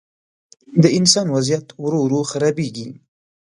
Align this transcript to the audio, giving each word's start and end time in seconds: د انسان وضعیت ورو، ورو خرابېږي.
د 0.81 0.85
انسان 0.97 1.27
وضعیت 1.35 1.67
ورو، 1.83 1.99
ورو 2.03 2.21
خرابېږي. 2.31 2.87